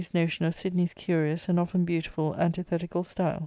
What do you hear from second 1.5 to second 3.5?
often beauti ful antithetical style.